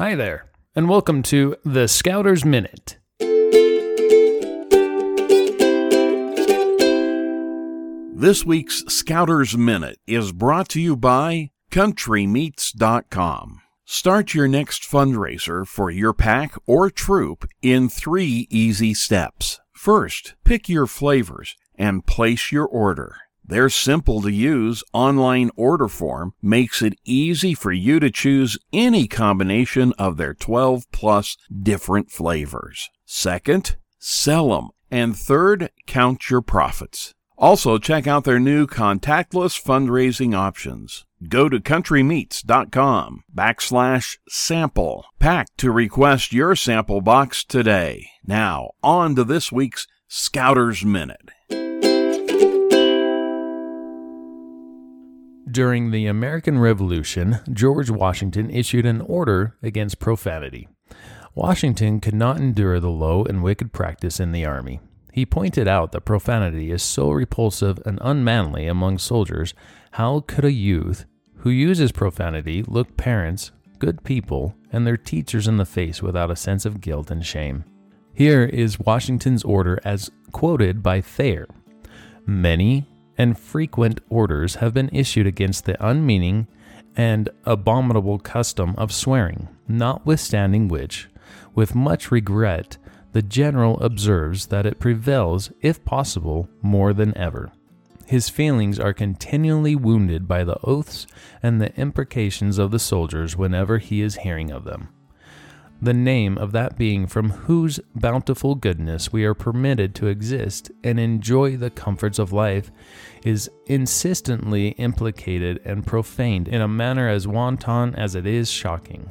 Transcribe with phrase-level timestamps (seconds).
[0.00, 2.96] Hi there, and welcome to the Scouters Minute.
[8.14, 13.60] This week's Scouters Minute is brought to you by CountryMeats.com.
[13.84, 19.60] Start your next fundraiser for your pack or troop in three easy steps.
[19.74, 23.16] First, pick your flavors and place your order.
[23.50, 29.08] Their simple to use online order form makes it easy for you to choose any
[29.08, 32.88] combination of their 12 plus different flavors.
[33.04, 34.68] Second, sell them.
[34.88, 37.12] And third, count your profits.
[37.36, 41.04] Also, check out their new contactless fundraising options.
[41.28, 48.10] Go to countrymeats.com backslash sample pack to request your sample box today.
[48.24, 51.30] Now, on to this week's Scouter's Minute.
[55.50, 60.68] During the American Revolution, George Washington issued an order against profanity.
[61.34, 64.80] Washington could not endure the low and wicked practice in the army.
[65.12, 69.54] He pointed out that profanity is so repulsive and unmanly among soldiers.
[69.92, 71.06] How could a youth
[71.38, 76.36] who uses profanity look parents, good people, and their teachers in the face without a
[76.36, 77.64] sense of guilt and shame?
[78.14, 81.48] Here is Washington's order as quoted by Thayer.
[82.26, 86.46] Many and frequent orders have been issued against the unmeaning
[86.96, 91.08] and abominable custom of swearing, notwithstanding which,
[91.54, 92.76] with much regret,
[93.12, 97.52] the general observes that it prevails, if possible, more than ever.
[98.06, 101.06] His feelings are continually wounded by the oaths
[101.42, 104.88] and the imprecations of the soldiers whenever he is hearing of them.
[105.82, 111.00] The name of that being from whose bountiful goodness we are permitted to exist and
[111.00, 112.70] enjoy the comforts of life
[113.24, 119.10] is insistently implicated and profaned in a manner as wanton as it is shocking.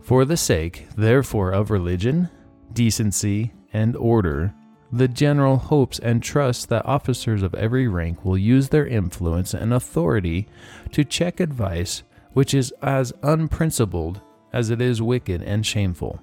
[0.00, 2.30] For the sake, therefore, of religion,
[2.72, 4.54] decency, and order,
[4.92, 9.74] the general hopes and trusts that officers of every rank will use their influence and
[9.74, 10.46] authority
[10.92, 12.04] to check advice
[12.34, 14.20] which is as unprincipled
[14.56, 16.18] as it is wicked and shameful.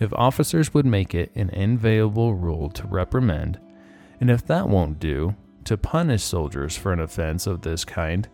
[0.00, 3.60] If officers would make it an inviolable rule to reprimand,
[4.20, 5.36] and if that won't do,
[5.66, 8.28] to punish soldiers for an offense of this kind,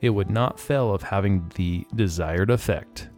[0.00, 3.08] it would not fail of having the desired effect.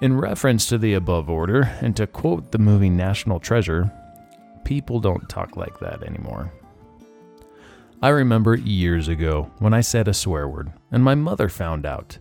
[0.00, 3.92] In reference to the above order, and to quote the movie National Treasure,
[4.64, 6.50] people don't talk like that anymore.
[8.00, 12.16] I remember years ago when I said a swear word, and my mother found out.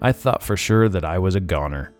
[0.00, 1.92] I thought for sure that I was a goner.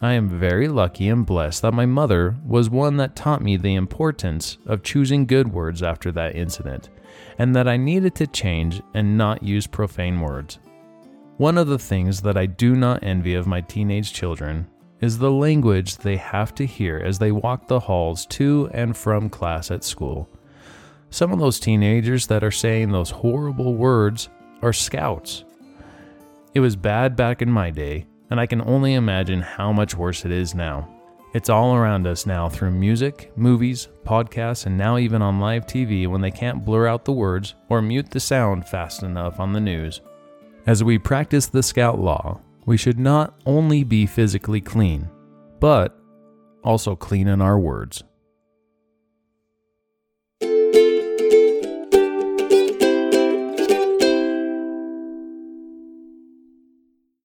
[0.00, 3.74] I am very lucky and blessed that my mother was one that taught me the
[3.74, 6.90] importance of choosing good words after that incident,
[7.38, 10.58] and that I needed to change and not use profane words.
[11.36, 14.68] One of the things that I do not envy of my teenage children
[15.00, 19.28] is the language they have to hear as they walk the halls to and from
[19.28, 20.28] class at school.
[21.10, 24.28] Some of those teenagers that are saying those horrible words
[24.62, 25.44] are scouts.
[26.54, 30.24] It was bad back in my day, and I can only imagine how much worse
[30.24, 30.88] it is now.
[31.34, 36.06] It's all around us now through music, movies, podcasts, and now even on live TV
[36.06, 39.60] when they can't blur out the words or mute the sound fast enough on the
[39.60, 40.00] news.
[40.64, 45.10] As we practice the Scout Law, we should not only be physically clean,
[45.58, 45.98] but
[46.62, 48.04] also clean in our words.